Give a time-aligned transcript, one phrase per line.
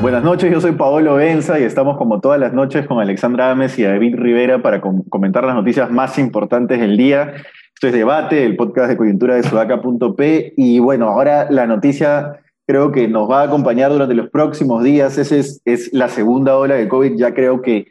[0.00, 3.78] Buenas noches, yo soy Paolo Benza y estamos como todas las noches con Alexandra Ames
[3.78, 7.34] y David Rivera para comentar las noticias más importantes del día.
[7.74, 12.92] Esto es Debate, el podcast de coyuntura de sudaca.p y bueno, ahora la noticia creo
[12.92, 15.16] que nos va a acompañar durante los próximos días.
[15.18, 17.16] Esa es, es la segunda ola de COVID.
[17.16, 17.86] Ya creo que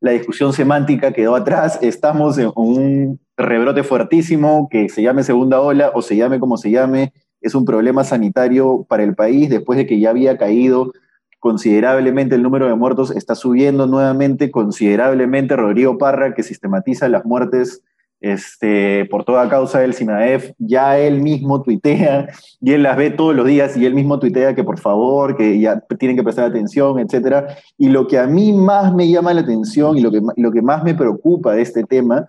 [0.00, 1.78] la discusión semántica quedó atrás.
[1.82, 6.70] Estamos en un rebrote fuertísimo que se llame segunda ola o se llame como se
[6.70, 7.12] llame.
[7.40, 10.92] Es un problema sanitario para el país después de que ya había caído
[11.40, 13.10] considerablemente el número de muertos.
[13.10, 17.82] Está subiendo nuevamente considerablemente Rodrigo Parra, que sistematiza las muertes
[18.20, 22.28] este, por toda causa del CINAEF, ya él mismo tuitea,
[22.60, 25.60] y él las ve todos los días, y él mismo tuitea que por favor, que
[25.60, 27.44] ya tienen que prestar atención, etc.
[27.76, 30.62] Y lo que a mí más me llama la atención y lo que, lo que
[30.62, 32.26] más me preocupa de este tema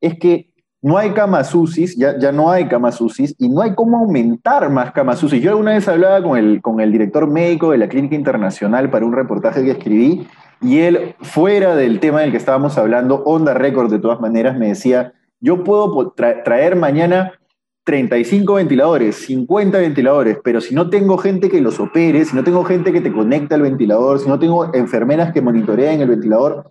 [0.00, 0.50] es que
[0.80, 4.70] no hay camas UCIs, ya, ya no hay camas UCIs, y no hay cómo aumentar
[4.70, 5.42] más camas UCIs.
[5.42, 9.04] Yo alguna vez hablaba con el, con el director médico de la Clínica Internacional para
[9.04, 10.26] un reportaje que escribí,
[10.60, 14.68] y él, fuera del tema del que estábamos hablando, onda récord de todas maneras, me
[14.68, 17.32] decía, yo puedo traer mañana
[17.84, 22.62] 35 ventiladores, 50 ventiladores, pero si no tengo gente que los opere, si no tengo
[22.64, 26.70] gente que te conecte al ventilador, si no tengo enfermeras que monitoreen el ventilador,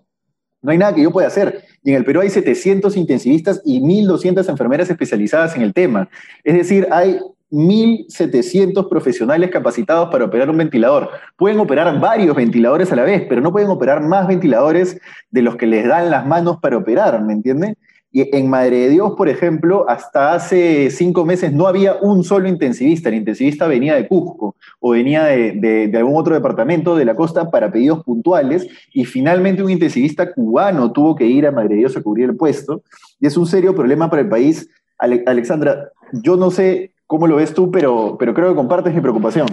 [0.62, 1.64] no hay nada que yo pueda hacer.
[1.82, 6.08] Y en el Perú hay 700 intensivistas y 1.200 enfermeras especializadas en el tema.
[6.44, 7.18] Es decir, hay
[7.50, 11.10] 1.700 profesionales capacitados para operar un ventilador.
[11.36, 15.56] Pueden operar varios ventiladores a la vez, pero no pueden operar más ventiladores de los
[15.56, 17.76] que les dan las manos para operar, ¿me entienden?
[18.10, 22.48] Y en Madre de Dios, por ejemplo, hasta hace cinco meses no había un solo
[22.48, 23.10] intensivista.
[23.10, 27.70] El intensivista venía de Cusco o venía de, algún otro departamento de la costa para
[27.70, 32.02] pedidos puntuales y finalmente un intensivista cubano tuvo que ir a Madre de Dios a
[32.02, 32.82] cubrir el puesto.
[33.20, 34.70] Y es un serio problema para el país.
[34.98, 39.46] Alexandra, yo no sé cómo lo ves tú, pero, pero creo que compartes mi preocupación.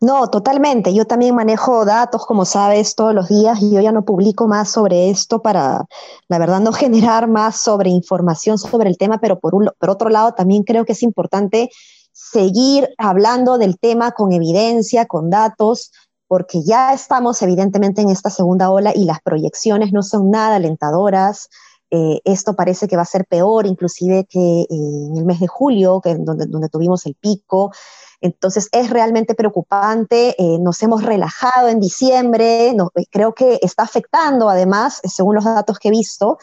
[0.00, 0.92] No, totalmente.
[0.92, 4.70] Yo también manejo datos, como sabes, todos los días y yo ya no publico más
[4.70, 5.86] sobre esto para,
[6.28, 10.32] la verdad, no generar más sobre información sobre el tema, pero por, por otro lado
[10.32, 11.70] también creo que es importante
[12.12, 15.90] seguir hablando del tema con evidencia, con datos,
[16.28, 21.48] porque ya estamos evidentemente en esta segunda ola y las proyecciones no son nada alentadoras.
[21.96, 25.46] Eh, esto parece que va a ser peor, inclusive que eh, en el mes de
[25.46, 27.70] julio, que donde, donde tuvimos el pico.
[28.20, 32.76] Entonces es realmente preocupante, eh, nos hemos relajado en diciembre, eh,
[33.10, 36.38] creo que está afectando además, según los datos que he visto,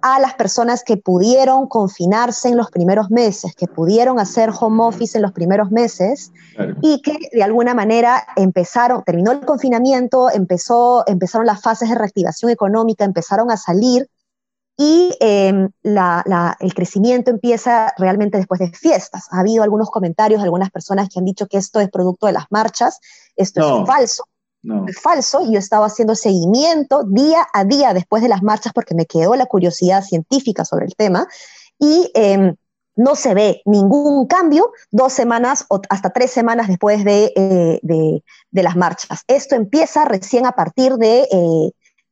[0.00, 5.18] a las personas que pudieron confinarse en los primeros meses, que pudieron hacer home office
[5.18, 6.30] en los primeros meses
[6.80, 12.52] y que de alguna manera empezaron, terminó el confinamiento, empezó, empezaron las fases de reactivación
[12.52, 14.08] económica, empezaron a salir
[14.76, 19.28] y em, el crecimiento empieza realmente después de fiestas.
[19.30, 22.32] Ha habido algunos comentarios de algunas personas que han dicho que esto es producto de
[22.32, 22.98] las marchas.
[23.36, 24.24] Esto es falso.
[24.88, 25.42] Es falso.
[25.44, 29.36] Yo he estado haciendo seguimiento día a día después de las marchas porque me quedó
[29.36, 31.28] la curiosidad científica sobre el tema
[31.78, 32.56] y em,
[32.96, 38.62] no se ve ningún cambio dos semanas o hasta tres semanas después de, eh, de
[38.62, 39.22] las marchas.
[39.28, 41.28] Esto empieza recién a partir de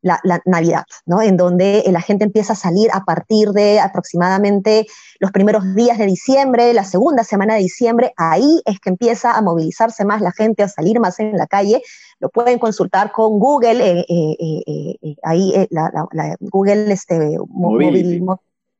[0.03, 1.23] eh, la, Navidad, ¿no?
[1.23, 4.87] En donde la gente empieza a salir a partir de aproximadamente
[5.19, 9.43] los primeros días de diciembre, la segunda semana de diciembre, ahí es que empieza a
[9.43, 11.83] movilizarse más la gente, a salir más en la calle.
[12.19, 18.21] Lo pueden consultar con Google, eh, eh, eh, ahí la, Google este, Mobility.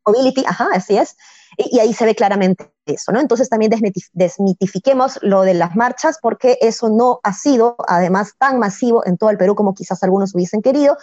[0.07, 1.17] Mobility, ajá, así es.
[1.57, 3.21] Y, ahí se ve claramente eso, ¿no?
[3.21, 3.73] Entonces también
[4.13, 9.31] desmitifiquemos lo de las marchas porque eso no ha sido, además, tan masivo en todo
[9.31, 10.97] el Perú como quizás algunos hubiesen querido,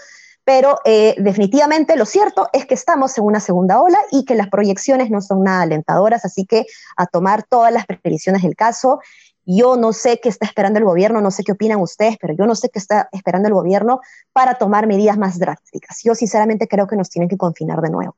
[0.44, 4.50] pero eh, definitivamente lo cierto es que estamos en una segunda ola y que las
[4.50, 6.66] proyecciones no son nada alentadoras, así que
[6.98, 9.00] a tomar todas las previsiones del caso.
[9.46, 12.46] Yo no sé qué está esperando el gobierno, no sé qué opinan ustedes, pero yo
[12.46, 14.00] no sé qué está esperando el gobierno
[14.34, 16.00] para tomar medidas más drásticas.
[16.04, 18.16] Yo sinceramente creo que nos tienen que confinar de nuevo.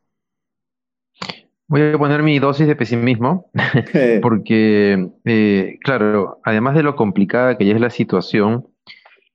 [1.71, 3.49] Voy a poner mi dosis de pesimismo,
[4.21, 8.67] porque, eh, claro, además de lo complicada que ya es la situación,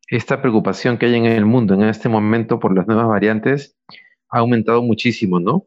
[0.09, 3.79] esta preocupación que hay en el mundo en este momento por las nuevas variantes
[4.29, 5.65] ha aumentado muchísimo, ¿no?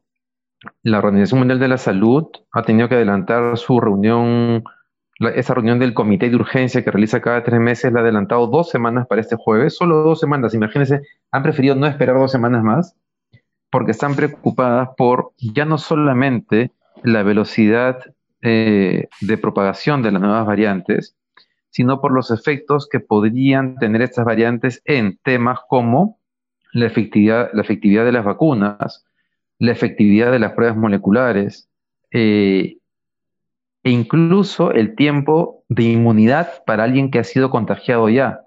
[0.84, 4.64] La Organización Mundial de la Salud ha tenido que adelantar su reunión,
[5.34, 8.70] esa reunión del comité de urgencia que realiza cada tres meses, la ha adelantado dos
[8.70, 11.02] semanas para este jueves, solo dos semanas, imagínense,
[11.32, 12.96] han preferido no esperar dos semanas más
[13.70, 16.72] porque están preocupadas por ya no solamente
[17.04, 18.00] la velocidad
[18.42, 21.16] eh, de propagación de las nuevas variantes,
[21.70, 26.20] sino por los efectos que podrían tener estas variantes en temas como
[26.74, 29.06] la efectividad, de las vacunas,
[29.58, 31.70] la efectividad de las pruebas moleculares
[32.12, 32.78] eh,
[33.84, 38.42] e incluso el tiempo de inmunidad para alguien que ha sido contagiado ya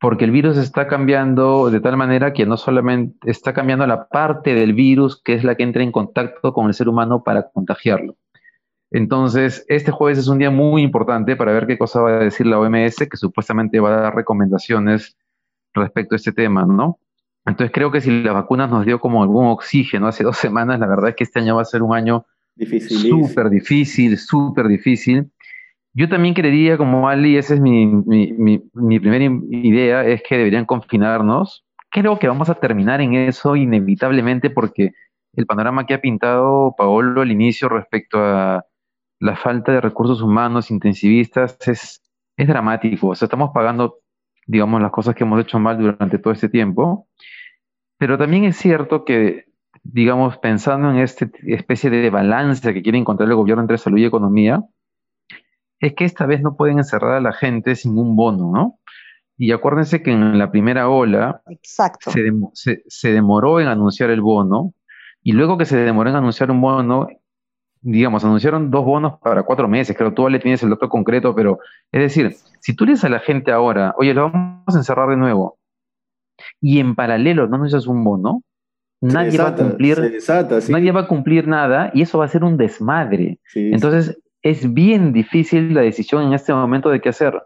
[0.00, 4.54] porque el virus está cambiando de tal manera que no solamente está cambiando la parte
[4.54, 8.16] del virus que es la que entra en contacto con el ser humano para contagiarlo.
[8.90, 12.46] Entonces, este jueves es un día muy importante para ver qué cosa va a decir
[12.46, 15.16] la OMS, que supuestamente va a dar recomendaciones
[15.74, 16.98] respecto a este tema, ¿no?
[17.44, 20.86] Entonces, creo que si las vacunas nos dio como algún oxígeno hace dos semanas, la
[20.86, 22.24] verdad es que este año va a ser un año
[22.88, 25.30] súper difícil, súper difícil.
[25.98, 27.88] Yo también creería, como Ali, esa es mi,
[29.00, 31.64] primera idea, es que deberían confinarnos.
[31.90, 34.92] Creo que vamos a terminar en eso inevitablemente porque
[35.34, 38.64] el panorama que ha pintado Paolo al inicio respecto a
[39.18, 42.00] la falta de recursos humanos intensivistas es,
[42.36, 43.08] es dramático.
[43.08, 43.98] O sea, estamos pagando,
[44.46, 47.08] digamos, las cosas que hemos hecho mal durante todo este tiempo.
[47.98, 49.46] Pero también es cierto que,
[49.82, 54.04] digamos, pensando en esta especie de balance que quiere encontrar el gobierno entre salud y
[54.04, 54.62] economía,
[55.80, 58.78] es que esta vez no pueden encerrar a la gente sin un bono, ¿no?
[59.36, 64.74] Y acuérdense que en la primera ola Se, demoró en anunciar el bono
[65.22, 67.06] y luego que se demoró en anunciar un bono,
[67.80, 71.60] digamos, anunciaron dos bonos para cuatro meses, creo, tú le tienes el dato concreto, pero
[71.92, 75.08] es decir, si tú le dices a la gente ahora, oye, lo vamos a encerrar
[75.08, 75.58] de nuevo,
[76.60, 78.42] y en paralelo no anuncias un bono,
[79.00, 80.18] nadie va a cumplir,
[80.68, 83.38] nadie va a cumplir nada y eso va a ser un desmadre.
[83.54, 87.40] Entonces, es bien difícil la decisión en este momento de qué hacer.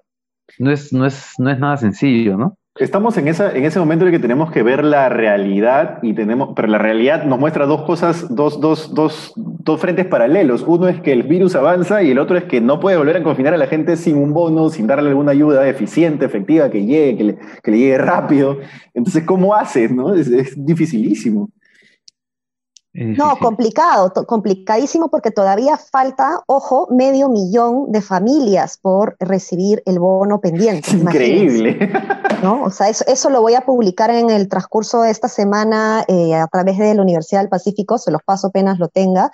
[0.58, 2.58] No es, no es, no es nada sencillo, ¿no?
[2.78, 6.14] Estamos en, esa, en ese momento en el que tenemos que ver la realidad, y
[6.14, 10.64] tenemos, pero la realidad nos muestra dos cosas, dos, dos, dos, dos frentes paralelos.
[10.66, 13.22] Uno es que el virus avanza y el otro es que no puede volver a
[13.22, 17.16] confinar a la gente sin un bono, sin darle alguna ayuda eficiente, efectiva, que llegue,
[17.62, 18.58] que le, llegue rápido.
[18.94, 19.92] Entonces, ¿cómo haces?
[19.92, 20.14] No?
[20.14, 21.50] Es dificilísimo.
[22.94, 30.40] No, complicado, complicadísimo porque todavía falta, ojo, medio millón de familias por recibir el bono
[30.40, 30.90] pendiente.
[30.96, 31.90] Increíble.
[32.42, 32.64] ¿no?
[32.64, 36.46] O sea, eso, lo voy a publicar en el transcurso de esta semana eh, a
[36.48, 39.32] través de la Universidad del Pacífico, se los paso apenas lo tenga,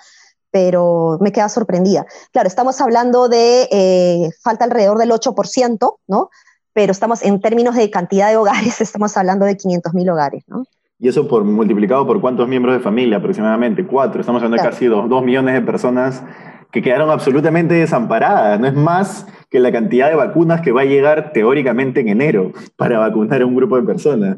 [0.51, 2.05] pero me queda sorprendida.
[2.31, 6.29] Claro, estamos hablando de eh, falta alrededor del 8%, ¿no?
[6.71, 10.63] Pero estamos en términos de cantidad de hogares, estamos hablando de 500 mil hogares, ¿no?
[10.99, 14.19] Y eso por multiplicado por cuántos miembros de familia, aproximadamente cuatro.
[14.19, 16.23] Estamos hablando de casi dos, dos, millones de personas
[16.71, 18.59] que quedaron absolutamente desamparadas.
[18.59, 22.51] No es más que la cantidad de vacunas que va a llegar teóricamente en enero
[22.75, 24.37] para vacunar a un grupo de personas.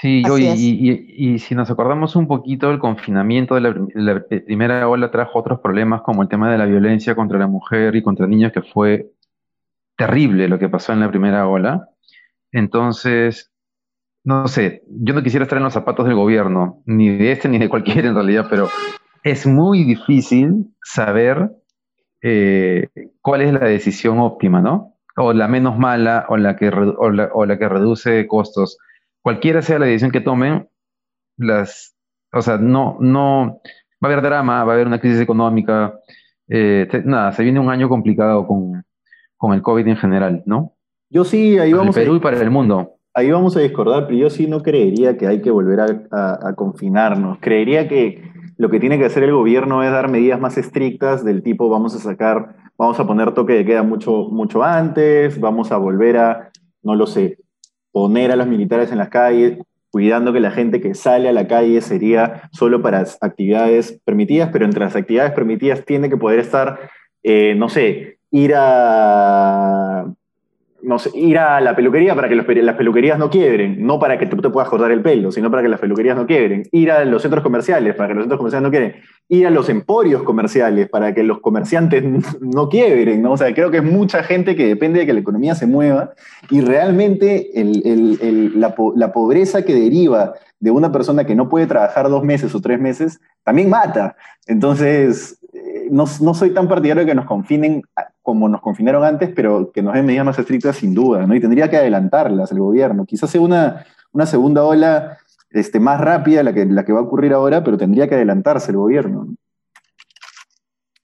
[0.00, 3.60] Sí, y, y, si nos acordamos un poquito, el confinamiento de
[3.94, 7.94] la, primera ola trajo otros problemas como el tema de la violencia contra la mujer
[7.96, 9.10] y contra niños, que fue
[9.98, 11.88] terrible lo que pasó en la primera ola.
[12.50, 13.50] Entonces,
[14.24, 17.58] no sé, yo no quisiera estar en los zapatos del gobierno, ni de este ni
[17.58, 18.68] de cualquiera en realidad, pero
[19.22, 21.50] es muy difícil saber
[22.22, 22.88] eh,
[23.22, 24.94] cuál es la decisión óptima, ¿no?
[25.16, 27.10] O la menos mala o la, que, o
[27.46, 28.78] la, que reduce costos.
[29.22, 30.68] Cualquiera sea la decisión que tomen,
[31.36, 31.96] las,
[32.32, 33.60] o sea, no, no,
[34.02, 35.98] va a haber drama, va a haber una crisis económica,
[36.48, 38.84] eh, nada, se viene un año complicado con,
[39.36, 40.74] con el COVID en general, ¿no?
[41.08, 41.94] Yo sí, ahí vamos.
[41.94, 44.62] Para el Perú y para el mundo ahí vamos a discordar, pero yo sí no
[44.62, 45.80] creería que hay que volver
[46.10, 47.38] a, confinarnos.
[47.40, 51.42] Creería que lo que tiene que hacer el gobierno es dar medidas más estrictas del
[51.42, 55.76] tipo vamos a sacar, vamos a poner toque de queda mucho, mucho antes, vamos a
[55.76, 56.50] volver a,
[56.82, 57.38] no lo sé,
[57.92, 59.58] poner a los militares en las calles,
[59.90, 64.64] cuidando que la gente que sale a la calle sería solo para actividades permitidas, pero
[64.64, 66.78] entre las actividades permitidas tiene que poder estar,
[67.22, 70.06] eh, no sé, ir a
[70.82, 74.36] no ir a la peluquería para que las peluquerías no quiebren, no para que tú
[74.38, 77.22] te puedas cortar el pelo, sino para que las peluquerías no quiebren, ir a los
[77.22, 81.14] centros comerciales para que los centros comerciales no quiebren, ir a los emporios comerciales para
[81.14, 82.04] que los comerciantes
[82.40, 83.32] no quiebren, ¿no?
[83.32, 86.12] O sea, creo que es mucha gente que depende de que la economía se mueva
[86.50, 87.50] y realmente
[88.54, 92.60] la, la pobreza que deriva de una persona que no puede trabajar dos meses o
[92.60, 94.16] tres meses también mata.
[94.46, 95.40] Entonces,
[95.90, 97.82] no, soy tan partidario de que nos confinen
[98.30, 101.34] como nos confinaron antes, pero que nos den medidas más estrictas sin duda, ¿no?
[101.34, 103.04] Y tendría que adelantarlas el gobierno.
[103.04, 105.18] Quizás sea una, una segunda ola
[105.50, 108.70] este, más rápida la que, la que va a ocurrir ahora, pero tendría que adelantarse
[108.70, 109.26] el gobierno.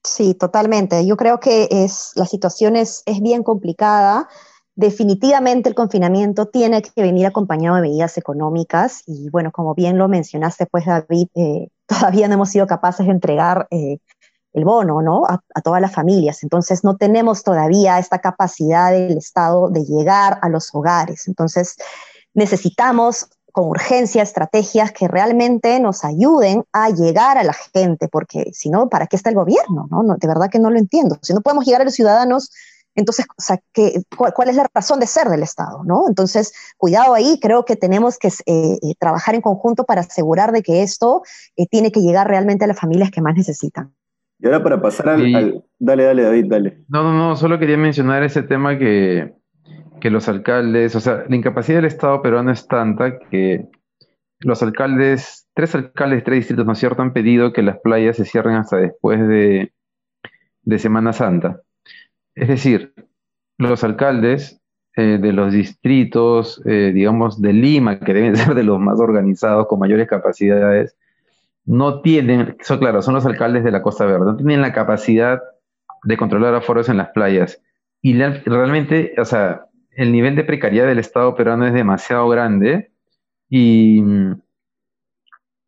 [0.03, 1.05] Sí, totalmente.
[1.05, 4.29] Yo creo que es, la situación es, es bien complicada.
[4.73, 10.07] Definitivamente el confinamiento tiene que venir acompañado de medidas económicas y bueno, como bien lo
[10.07, 13.97] mencionaste, pues David, eh, todavía no hemos sido capaces de entregar eh,
[14.57, 15.23] el bono, ¿no?
[15.25, 16.43] A, todas las familias.
[16.43, 21.27] Entonces, no tenemos todavía esta capacidad del Estado de llegar a los hogares.
[21.27, 21.75] Entonces,
[22.33, 28.69] necesitamos con urgencia estrategias que realmente nos ayuden a llegar a la gente, porque si
[28.69, 29.87] no, ¿para qué está el gobierno?
[29.89, 30.03] No?
[30.15, 31.17] de verdad que no lo entiendo.
[31.21, 32.51] Si no podemos llegar a los ciudadanos,
[32.97, 33.27] entonces,
[34.17, 35.83] cuál, es la razón de ser del Estado?
[35.83, 36.07] ¿no?
[36.07, 40.63] Entonces, cuidado ahí, creo que tenemos que eh, eh, trabajar en conjunto para asegurar de
[40.63, 41.21] que esto
[41.55, 43.93] eh, tiene que llegar realmente a las familias que más necesitan.
[44.39, 46.83] Y ahora para pasar al, Dale, dale, David, dale.
[46.87, 49.33] No, no, no, solo quería mencionar ese tema que
[49.99, 53.67] que los alcaldes, o sea, la incapacidad del Estado peruano es tanta que
[54.39, 58.17] los alcaldes, tres alcaldes de tres distritos, ¿no es cierto?, han pedido que las playas
[58.17, 59.71] se cierren hasta después de,
[60.77, 61.61] Semana Santa.
[62.35, 62.93] Es decir,
[63.57, 64.61] los alcaldes
[64.95, 69.67] eh, de los distritos, eh, digamos, de Lima, que deben ser de los más organizados,
[69.67, 70.95] con mayores capacidades,
[71.67, 75.41] no tienen, eso claro, son los alcaldes de la Costa Verde, no tienen la capacidad
[76.03, 77.61] de controlar aforos en las playas.
[78.01, 82.91] Y realmente, o sea, el nivel de precariedad del Estado peruano es demasiado grande
[83.49, 84.01] y,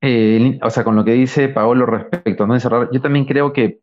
[0.02, 3.52] eh, o sea, con lo que dice Paolo respecto a no encerrar, yo también creo
[3.52, 3.82] que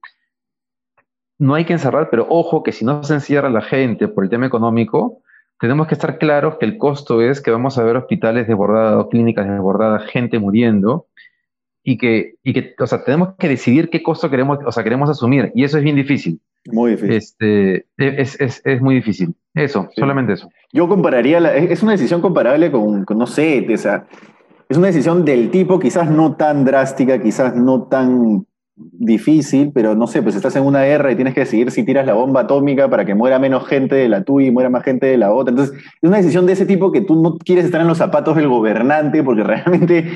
[1.39, 4.31] no hay que encerrar, pero ojo que si no se encierra la gente por el
[4.31, 5.21] tema económico,
[5.61, 9.47] tenemos que estar claros que el costo es que vamos a ver hospitales desbordados, clínicas
[9.47, 11.09] desbordadas, gente muriendo,
[11.89, 15.09] y que, y que, o sea, tenemos que decidir qué costo queremos, o sea, queremos
[15.09, 16.41] asumir, y eso es bien difícil.
[16.73, 17.13] Muy difícil.
[17.13, 19.37] Este, es, es, es muy difícil.
[19.55, 20.49] Eso, solamente eso.
[20.73, 24.05] Yo compararía, la, es una decisión comparable con, no sé, o sea,
[24.69, 30.09] es una decisión del tipo quizás no tan drástica, quizás no tan difícil, pero no
[30.09, 32.91] sé, pues estás en una guerra y tienes que decidir si tiras la bomba atómica
[32.91, 35.53] para que muera menos gente de la tuya y muera más gente de la otra.
[35.53, 38.35] Entonces, es una decisión de ese tipo que tú no quieres estar en los zapatos
[38.35, 40.11] del gobernante porque realmente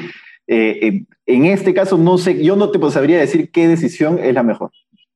[0.46, 4.34] eh, eh, en este caso no sé, yo no te sabría decir qué decisión es
[4.34, 4.70] la mejor.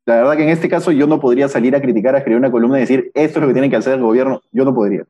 [0.07, 2.50] La verdad que en este caso yo no podría salir a criticar, a escribir una
[2.50, 4.43] columna y decir esto es lo que tiene que hacer el gobierno.
[4.52, 5.04] Yo no podría.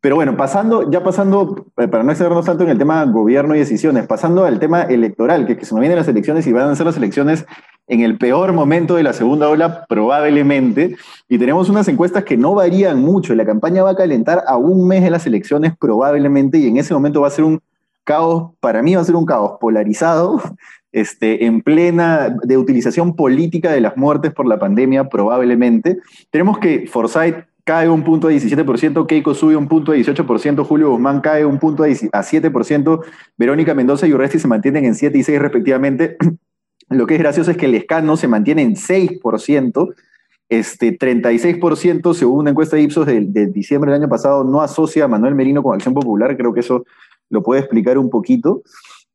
[0.00, 3.58] Pero bueno, pasando, ya pasando, eh, para no excedernos tanto en el tema gobierno y
[3.58, 6.76] decisiones, pasando al tema electoral, que, que se nos vienen las elecciones y van a
[6.76, 7.46] ser las elecciones
[7.88, 10.96] en el peor momento de la segunda ola, probablemente,
[11.28, 13.34] y tenemos unas encuestas que no varían mucho.
[13.34, 16.94] La campaña va a calentar a un mes de las elecciones, probablemente, y en ese
[16.94, 17.60] momento va a ser un
[18.08, 20.40] caos, para mí va a ser un caos polarizado,
[20.92, 25.98] este, en plena de utilización política de las muertes por la pandemia, probablemente.
[26.30, 30.90] Tenemos que Forsyth cae un punto a 17%, Keiko sube un punto a 18%, Julio
[30.90, 33.04] Guzmán cae un punto a 7%,
[33.36, 36.16] Verónica Mendoza y Urresti se mantienen en 7 y 6 respectivamente.
[36.88, 39.94] Lo que es gracioso es que el escano se mantiene en 6%,
[40.48, 45.04] este 36% según una encuesta de Ipsos de, de, diciembre del año pasado no asocia
[45.04, 46.86] a Manuel Merino con Acción Popular, creo que eso
[47.30, 48.62] lo puede explicar un poquito.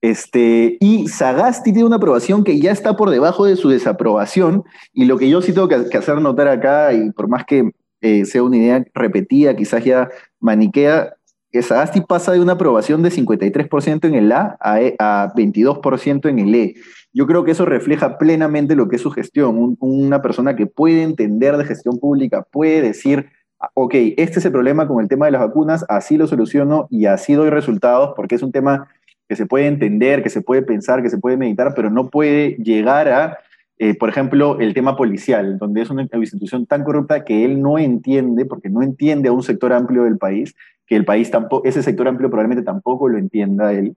[0.02, 5.06] Este, y Sagasti tiene una aprobación que ya está por debajo de su desaprobación, y
[5.06, 8.44] lo que yo sí tengo que, hacer notar acá, y por más que eh, sea
[8.44, 10.10] una idea repetida, quizás ya
[10.42, 11.14] maniquea,
[11.54, 16.40] que Sagasti pasa de una aprobación de 53% en el A a, 22% e, en
[16.40, 16.76] el E.
[17.14, 19.78] Yo creo que eso refleja plenamente lo que es su gestión.
[19.80, 23.30] una persona que puede entender de gestión pública, puede decir,
[23.74, 27.06] ok, este es el problema con el tema de las vacunas, así lo soluciono y
[27.06, 28.88] así doy resultados, porque es un tema
[29.28, 32.56] que se puede entender, que se puede pensar, que se puede meditar, pero no puede
[32.58, 33.38] llegar a,
[33.78, 37.78] eh, por ejemplo, el tema policial, donde es una institución tan corrupta que él no
[37.78, 40.54] entiende, porque no entiende a un sector amplio del país,
[40.86, 43.96] que el país tampoco, ese sector amplio probablemente tampoco lo entienda él.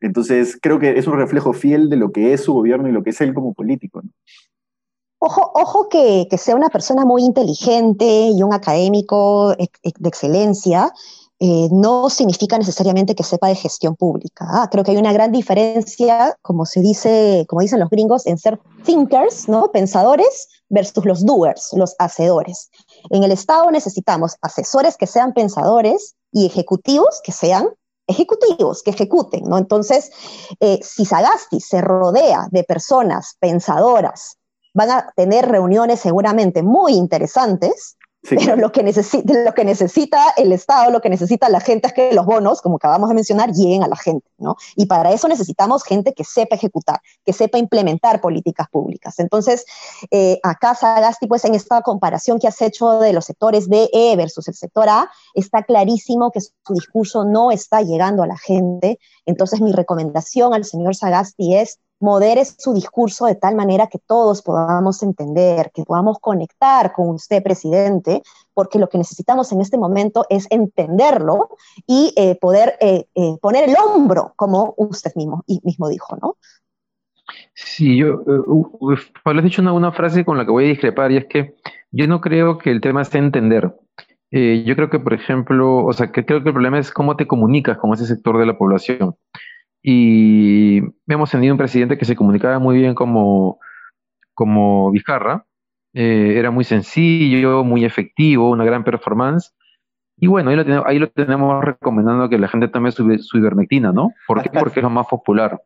[0.00, 3.02] Entonces, creo que es un reflejo fiel de lo que es su gobierno y lo
[3.02, 4.02] que es él como político.
[5.28, 10.92] Ojo, que, sea una persona muy inteligente y un académico de excelencia,
[11.38, 14.46] eh, no significa necesariamente que sepa de gestión pública.
[14.48, 18.38] Ah, creo que hay una gran diferencia, como se dice, como dicen los gringos, en
[18.38, 19.70] ser thinkers, ¿no?
[19.70, 22.70] Pensadores versus los doers, los hacedores.
[23.10, 27.68] En el Estado necesitamos asesores que sean pensadores y ejecutivos que sean
[28.06, 29.52] ejecutivos, que ejecuten.
[29.52, 30.10] Entonces,
[30.60, 34.38] eh, si Sagasti se rodea de personas pensadoras,
[34.76, 37.96] van a tener reuniones seguramente muy interesantes,
[38.28, 41.94] pero lo que, necesita, lo que necesita el Estado, lo que necesita la gente es
[41.94, 44.56] que los bonos, como acabamos de mencionar, lleguen a la gente, ¿no?
[44.74, 49.18] Y para eso necesitamos gente que sepa ejecutar, que sepa implementar políticas públicas.
[49.18, 49.64] Entonces,
[50.10, 54.16] eh, acá Sagasti, pues en esta comparación que has hecho de los sectores B, E
[54.16, 58.98] versus el sector A, está clarísimo que su discurso no está llegando a la gente.
[59.24, 64.42] Entonces, mi recomendación al señor Sagasti es modere su discurso de tal manera que todos
[64.42, 68.22] podamos entender, que podamos conectar con usted, presidente,
[68.54, 71.50] porque lo que necesitamos en este momento es entenderlo
[71.86, 76.36] y eh, poder eh, eh, poner el hombro, como usted mismo, y mismo dijo, ¿no?
[77.54, 78.22] Sí, yo,
[79.24, 81.54] Pablo, has dicho una, frase con la que voy a discrepar, y es que
[81.90, 83.74] yo no creo que el tema esté entender.
[84.30, 87.26] Yo creo que, por ejemplo, o sea, que creo que el problema es cómo te
[87.26, 89.16] comunicas con ese sector de la población.
[89.88, 93.60] Y hemos tenido un presidente que se comunicaba muy bien como,
[94.34, 95.46] como Vizcarra,
[95.94, 99.54] eh, era muy sencillo, muy efectivo, una gran performance.
[100.16, 103.38] Y bueno, ahí lo, tenemos, ahí lo tenemos recomendando que la gente tome su, su
[103.38, 104.12] ivermectina, ¿no?
[104.26, 104.50] ¿Por qué?
[104.50, 105.62] Porque es lo más popular.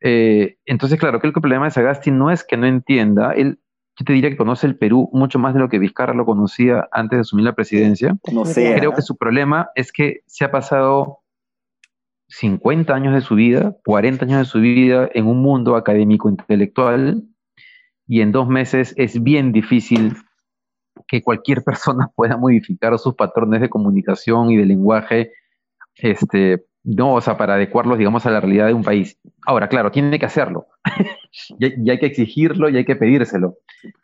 [0.00, 3.60] Eh, entonces, claro, creo que el problema de Sagasti no es que no entienda, él,
[3.96, 6.88] yo te diría que conoce el Perú mucho más de lo que Vizcarra lo conocía
[6.90, 8.16] antes de asumir la presidencia.
[8.32, 8.74] No sé.
[8.76, 11.21] Creo que su problema es que se ha pasado
[12.32, 17.24] 50 años de su vida, 40 años de su vida en un mundo académico intelectual
[18.08, 20.16] y en dos meses es bien difícil
[21.06, 25.32] que cualquier persona pueda modificar sus patrones de comunicación y de lenguaje,
[25.96, 29.18] este, no, o sea, para adecuarlos, digamos, a la realidad de un país.
[29.44, 30.68] Ahora, claro, tiene que hacerlo.
[31.58, 33.58] y, hay que exigirlo y hay que pedírselo.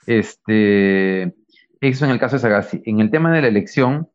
[0.06, 1.35] Este,
[1.80, 2.82] eso en el caso de Sagasti.
[2.85, 4.11] En el tema de la elección,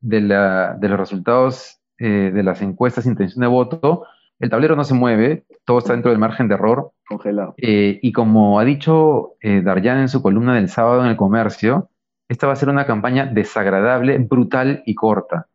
[0.00, 4.04] de, de los resultados eh, de las encuestas intención de voto,
[4.38, 6.92] el tablero no se mueve, todo está dentro del margen de error.
[7.08, 7.54] Congelado.
[7.56, 11.88] Eh, y como ha dicho eh, Daryan en su columna del sábado en el comercio,
[12.28, 15.46] esta va a ser una campaña desagradable, brutal y corta.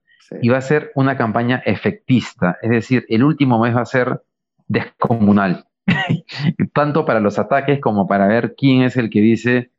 [0.42, 4.22] Y va a ser una campaña efectista, es decir, el último mes va a ser
[4.66, 5.66] descomunal,
[6.74, 9.72] tanto para los ataques como para ver quién es el que dice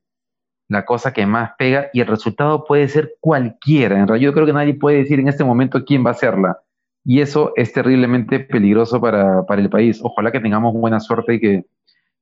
[0.69, 3.99] la cosa que más pega y el resultado puede ser cualquiera.
[3.99, 6.59] En realidad yo creo que nadie puede decir en este momento quién va a serla.
[7.05, 10.01] Y eso es terriblemente peligroso para, para el país.
[10.03, 11.65] Ojalá que tengamos buena suerte y que,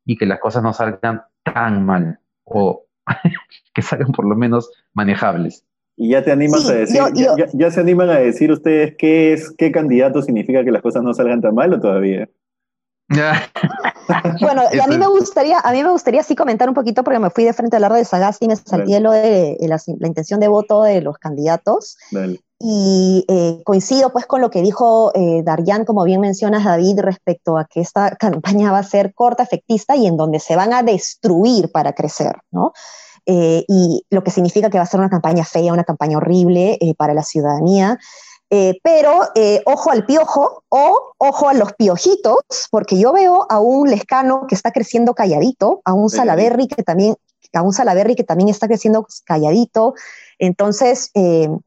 [0.07, 2.19] y que las cosas no salgan tan mal.
[2.45, 2.87] O
[3.75, 5.65] que salgan por lo menos manejables.
[5.97, 7.03] Y ya te animas a decir,
[7.53, 11.13] Ya, se animan a decir ustedes qué es, qué candidato significa que las cosas no
[11.13, 12.27] salgan tan mal o todavía.
[14.41, 17.19] bueno, y a mí me gustaría, a mí me gustaría sí comentar un poquito porque
[17.19, 20.41] me fui de frente a hablar de Sagasti y me salté lo de, la, intención
[20.41, 21.97] de voto de los candidatos.
[22.63, 27.57] Y eh, coincido pues con lo que dijo eh, Darian, como bien mencionas David, respecto
[27.57, 30.83] a que esta campaña va a ser corta, efectista y en donde se van a
[30.83, 32.73] destruir para crecer, ¿no?
[33.27, 36.79] Eh, y lo que significa que va a ser una campaña fea, una campaña horrible
[36.81, 37.99] eh, para la ciudadanía.
[38.51, 39.21] Eh, pero
[39.65, 42.39] ojo al piojo o ojo a los piojitos,
[42.71, 47.15] porque yo veo a un Lescano que está creciendo calladito, a un Salaberry que también,
[47.53, 49.95] a un Salaberry que también está creciendo calladito.
[50.39, 51.13] Entonces,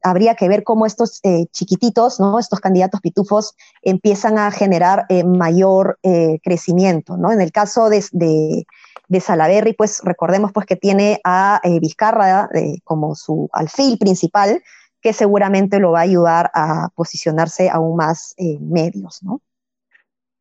[0.02, 1.20] habría que ver cómo estos
[1.52, 2.38] chiquititos, ¿no?
[2.38, 5.98] estos candidatos pitufos, empiezan a generar mayor
[6.42, 7.16] crecimiento.
[7.16, 7.32] ¿no?
[7.32, 8.66] En el caso de, de
[9.08, 14.62] de Salaberry, pues recordemos pues que tiene a eh, Vizcarra eh, como su alfil principal,
[15.04, 19.40] que seguramente lo va a ayudar a posicionarse aún más en medios, ¿no?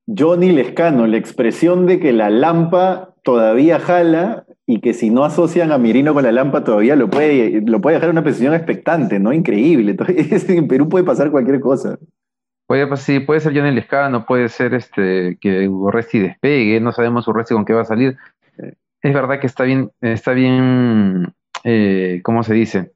[0.07, 5.71] Johnny Lescano, la expresión de que la lampa todavía jala y que si no asocian
[5.71, 9.33] a Mirino con la lampa todavía lo puede, lo puede dejar una posición expectante, ¿no?
[9.33, 9.95] Increíble.
[10.47, 11.99] En Perú puede pasar cualquier cosa.
[12.65, 17.27] Puede, pues, sí, puede ser Johnny Lescano, puede ser este que Urresti despegue, no sabemos
[17.27, 18.17] Urresti con qué va a salir
[19.03, 21.33] es verdad que está bien, está bien,
[21.65, 22.93] eh, ¿cómo se dice?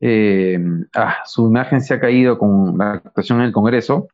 [0.00, 0.58] Eh,
[0.94, 4.08] ah, su imagen se ha caído con la actuación en el Congreso,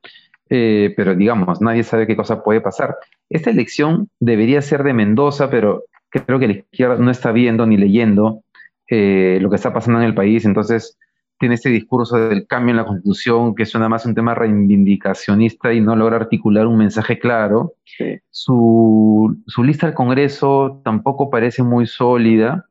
[0.48, 2.96] eh, pero digamos, nadie sabe qué cosa puede pasar.
[3.30, 7.76] Esta elección debería ser de Mendoza, pero creo que la izquierda no está viendo ni
[7.76, 8.42] leyendo
[8.88, 10.96] lo que está pasando en el país, entonces
[11.38, 15.80] tiene este discurso del cambio en la constitución que suena más un tema reivindicacionista y
[15.80, 17.74] no logra articular un mensaje claro.
[18.30, 22.66] Su, lista al Congreso tampoco parece muy sólida.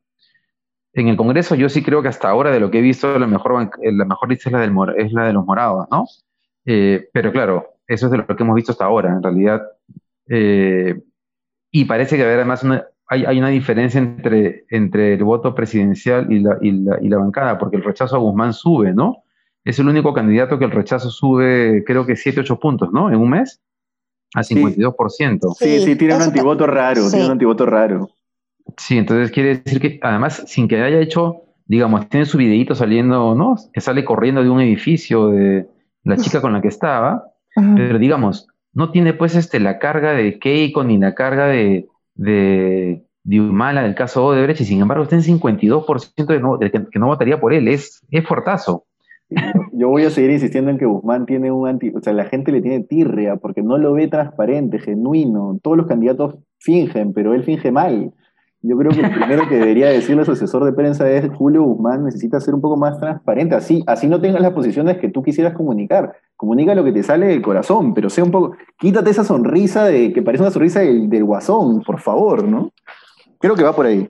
[0.96, 3.28] En el Congreso yo sí creo que hasta ahora de lo que he visto la
[3.28, 6.06] mejor, la mejor lista es la, del, es la de los morados, ¿no?
[6.66, 9.62] Eh, pero claro, eso es de lo que hemos visto hasta ahora, en realidad.
[10.30, 11.00] Eh,
[11.70, 16.40] y parece que haber además una, hay, una diferencia entre, entre el voto presidencial y
[16.40, 19.24] la, y, la, y la bancada, porque el rechazo a Guzmán sube, ¿no?
[19.66, 23.10] Es el único candidato que el rechazo sube, creo que 7, 8 puntos, ¿no?
[23.10, 23.62] En un mes,
[24.34, 25.56] a 52%.
[25.58, 28.10] Sí, sí, tiene un antivoto raro, tiene un antivoto raro.
[28.78, 33.36] Sí, entonces quiere decir que además, sin que haya hecho, digamos, tiene su videíto saliendo,
[33.36, 33.56] ¿no?
[33.74, 35.68] Que sale corriendo de un edificio de
[36.04, 37.24] la chica con la que estaba,
[37.56, 43.04] pero digamos, no tiene pues este, la carga de Keiko ni la carga de, de,
[43.24, 47.00] de Humala del caso Odebrecht y sin embargo está en 52% de, no, de que,
[47.00, 47.68] no votaría por él.
[47.68, 48.86] Es, es fortazo.
[49.74, 52.52] Yo voy a seguir insistiendo en que Guzmán tiene un anti, o sea, la gente
[52.52, 55.60] le tiene tirria porque no lo ve transparente, genuino.
[55.64, 58.14] Todos los candidatos fingen, pero él finge mal.
[58.68, 61.62] Yo creo que el primero que debería decirle a su asesor de prensa es Julio
[61.62, 65.22] Guzmán necesita ser un poco más transparente, así, así no tengas las posiciones que tú
[65.22, 66.16] quisieras comunicar.
[66.36, 70.12] Comunica lo que te sale del corazón, pero sea un poco, quítate esa sonrisa de
[70.12, 72.72] que parece una sonrisa del, guasón, por favor, ¿no?
[73.40, 74.10] Creo que va por ahí.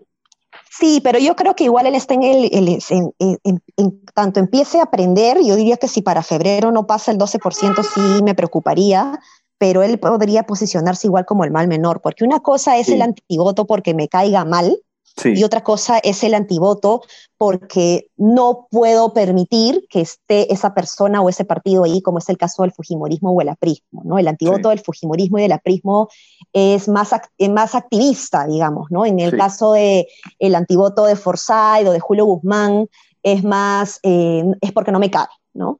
[0.69, 5.37] Sí, pero yo creo que igual él está en el, en, tanto empiece a aprender,
[5.43, 9.19] yo diría que si para febrero no pasa el 12% sí me preocuparía,
[9.57, 13.65] pero él podría posicionarse igual como el mal menor, porque una cosa es el antivoto
[13.65, 14.77] porque me caiga mal,
[15.23, 17.01] y otra cosa es el antivoto
[17.37, 22.37] porque no puedo permitir que esté esa persona o ese partido ahí, como es el
[22.37, 24.01] caso del Fujimorismo o el aprismo.
[24.03, 24.19] ¿no?
[24.19, 26.09] El antivoto del Fujimorismo y del aprismo
[26.51, 27.15] es más,
[27.49, 28.87] más activista, digamos.
[28.91, 29.05] ¿no?
[29.05, 30.05] En el caso del
[30.37, 32.87] el antivoto de Forsyth o de Julio Guzmán,
[33.23, 35.31] es más, eh, es porque no me cabe.
[35.53, 35.79] ¿no?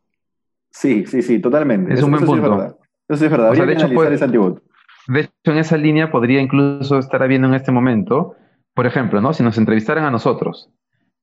[0.72, 1.94] Sí, sí, sí, totalmente.
[1.94, 2.78] Es un buen punto.
[3.08, 3.54] Eso es verdad.
[3.54, 8.36] de, hecho, de hecho, en esa línea podría incluso estar habiendo en este momento
[8.76, 9.34] por ejemplo, ¿no?
[9.34, 10.70] Si nos entrevistaran a nosotros,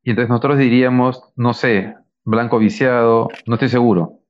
[0.03, 4.21] y entonces nosotros diríamos, no sé, blanco viciado, no estoy seguro.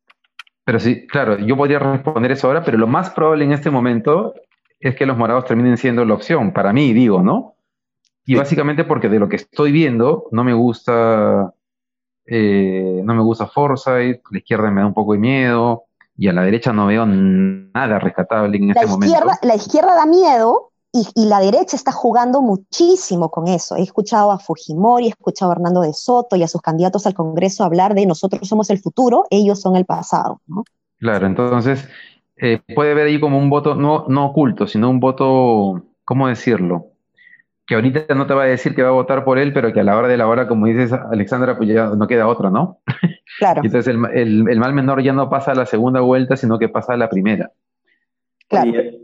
[0.65, 4.35] Pero sí, claro, yo podría responder eso ahora, pero lo más probable en este momento
[4.81, 7.55] es que los morados terminen siendo la opción, para mí, digo, ¿no?
[8.27, 11.55] Y básicamente porque de lo que estoy viendo, no me gusta,
[12.27, 15.85] eh, no me gusta Foresight, la izquierda me da un poco de miedo,
[16.17, 19.17] y a la derecha no veo nada rescatable en este momento.
[19.43, 23.77] La izquierda da miedo, y, la derecha está jugando muchísimo con eso.
[23.77, 27.15] He escuchado a Fujimori, he escuchado a Hernando de Soto y a sus candidatos al
[27.15, 30.43] Congreso hablar de nosotros somos el futuro, ellos son el pasado.
[30.47, 30.65] ¿no?
[30.99, 31.89] Claro, entonces
[32.37, 36.92] eh, puede haber ahí como un voto no, no oculto, sino un voto, ¿cómo decirlo?
[37.67, 39.81] Que ahorita no te va a decir que va a votar por él, pero que
[39.81, 42.81] a la hora de la hora, como dices, Alexandra, pues ya no queda otra, ¿no?
[43.39, 43.63] Claro.
[43.65, 46.93] entonces el, el mal menor ya no pasa a la segunda vuelta, sino que pasa
[46.93, 47.51] a la primera.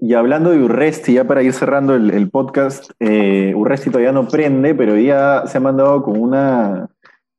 [0.01, 4.75] Y, hablando de Urresti, ya para ir cerrando el, podcast, eh, Urresti todavía no prende,
[4.75, 6.89] pero ya se ha mandado con una,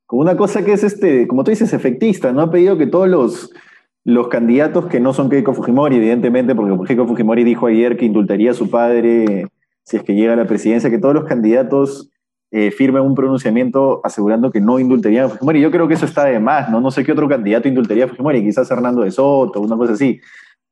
[0.07, 2.41] con una cosa que es, este, como tú dices, efectista, ¿no?
[2.41, 3.51] Ha pedido que todos los,
[4.03, 8.51] los candidatos que no son Keiko Fujimori, evidentemente, porque Keiko Fujimori dijo ayer que indultaría
[8.51, 9.47] a su padre
[9.83, 12.09] si es que llega a la presidencia, que todos los candidatos
[12.51, 15.61] eh, firmen un pronunciamiento asegurando que no indultarían a Fujimori.
[15.61, 16.81] Yo creo que eso está de más, ¿no?
[16.81, 20.19] No sé qué otro candidato indultaría a Fujimori, quizás Hernando de Soto, una cosa así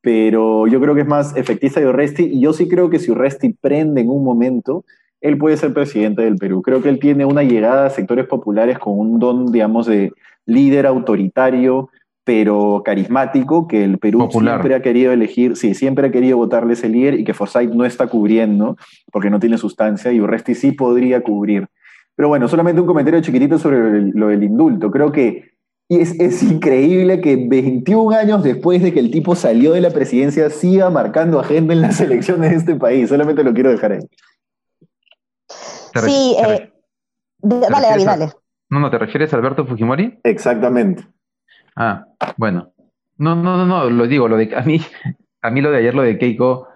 [0.07, 3.11] pero yo creo que es más efectista de Urresti y yo sí creo que si
[3.11, 4.85] Urresti prende en un momento,
[5.19, 6.61] él puede ser presidente del Perú.
[6.61, 10.13] Creo que él tiene una llegada a sectores populares con un don, digamos, de
[10.45, 11.89] líder autoritario,
[12.27, 16.89] pero carismático, que el Perú siempre ha querido elegir, sí, siempre ha querido votarle ese
[16.89, 18.75] líder y que Forsyth no está cubriendo
[19.13, 21.69] porque no tiene sustancia y Urresti sí podría cubrir.
[22.17, 24.91] Pero bueno, solamente un comentario chiquitito sobre lo del indulto.
[24.91, 25.53] Creo que
[25.87, 30.49] y es, increíble que 21 años después de que el tipo salió de la presidencia
[30.49, 33.07] siga marcando agenda en las elecciones de este país.
[33.07, 34.01] Solamente lo quiero dejar ahí.
[35.47, 36.73] Sí, eh,
[37.37, 38.29] dale, David, dale.
[38.69, 40.19] No, no, ¿te refieres a Alberto Fujimori?
[40.23, 41.07] Exactamente.
[41.73, 42.06] Ah,
[42.37, 42.71] bueno.
[43.17, 44.79] No, no, no, no, lo digo, lo de a mí,
[45.41, 46.67] a mí lo de ayer, lo de Keiko,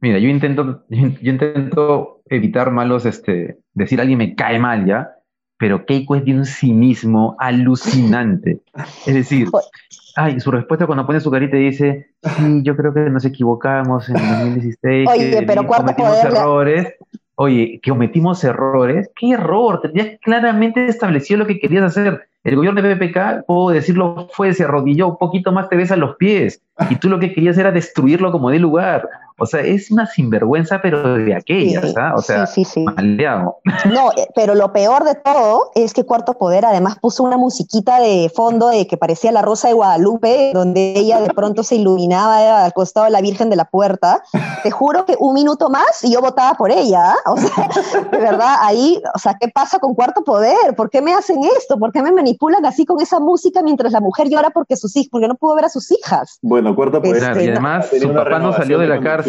[0.00, 5.10] mira, yo intento, yo intento evitar malos, este, decir a alguien me cae mal ya,
[5.58, 8.60] pero Keiko es de un cinismo alucinante.
[9.06, 9.48] Es decir,
[10.16, 14.08] ay, su respuesta cuando pone su carita y dice, sí, yo creo que nos equivocamos
[14.08, 16.94] en 2016, Oye, pero cometimos errores.
[17.34, 19.10] Oye, que cometimos errores.
[19.14, 19.80] ¿Qué error?
[19.80, 22.27] Tenías claramente establecido lo que querías hacer.
[22.48, 25.96] El gobierno de PPK, puedo decirlo, fue, se arrodilló, un poquito más te ves a
[25.96, 26.62] los pies.
[26.88, 29.06] Y tú lo que querías era destruirlo como de lugar.
[29.40, 32.14] O sea, es una sinvergüenza, pero de aquellas, ¿ah?
[32.16, 33.58] O sea, sí, sí, maleado.
[33.88, 38.00] No, eh, pero lo peor de todo es que Cuarto Poder además puso una musiquita
[38.00, 42.64] de fondo de que parecía la Rosa de Guadalupe, donde ella de pronto se iluminaba
[42.64, 44.22] al costado de la Virgen de la Puerta.
[44.62, 47.12] Te juro que un minuto más y yo votaba por ella.
[47.12, 47.16] ¿ah?
[47.26, 47.68] O sea,
[48.10, 50.74] de verdad, ahí, o sea, ¿qué pasa con Cuarto Poder?
[50.76, 51.78] ¿Por qué me hacen esto?
[51.78, 55.08] ¿Por qué me manipulan así con esa música mientras la mujer llora porque sus hijos,
[55.10, 56.38] porque no pudo ver a sus hijas?
[56.42, 57.22] Bueno, Cuarto Poder.
[57.22, 59.27] Este, y además, su papá no salió de la cárcel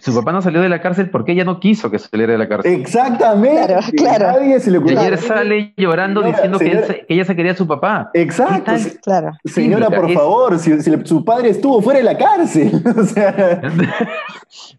[0.00, 2.48] su papá no salió de la cárcel porque ella no quiso que saliera de la
[2.48, 2.80] cárcel.
[2.80, 3.74] Exactamente.
[3.96, 8.10] Claro, y ayer sale llorando diciendo que, ella se quería a su papá.
[8.14, 8.72] Exacto.
[9.02, 9.32] Claro.
[9.44, 12.72] Señora, por favor, si, su padre estuvo fuera de la cárcel.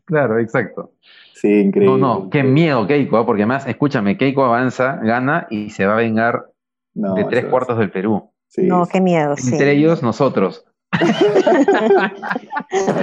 [0.05, 0.91] claro, exacto.
[1.33, 1.97] Sí, increíble.
[1.97, 3.25] No, no, qué miedo Keiko, ¿ah?
[3.25, 6.47] porque además, escúchame, Keiko avanza, gana y se va a vengar
[6.93, 8.31] de tres cuartos del Perú.
[8.57, 9.35] no, qué miedo.
[9.37, 10.65] Entre ellos, nosotros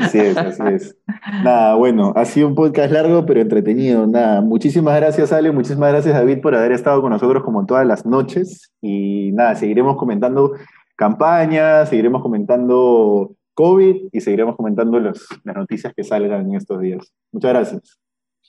[0.03, 0.97] así es, así es.
[1.43, 4.07] Nada, bueno, ha sido un podcast largo pero entretenido.
[4.07, 8.07] Nada, muchísimas gracias Ale, muchísimas gracias David por haber estado con nosotros como todas las
[8.07, 8.73] noches.
[8.81, 10.53] Y nada, seguiremos comentando
[10.97, 17.13] campañas, seguiremos comentando COVID y seguiremos comentando las noticias que salgan en estos días.
[17.33, 17.99] Muchas gracias.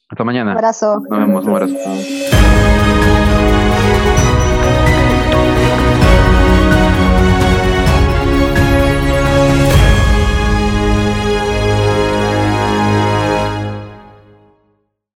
[0.10, 0.52] Hasta mañana.
[0.52, 1.02] Un abrazo.
[1.10, 3.33] Nos vemos, un abrazo.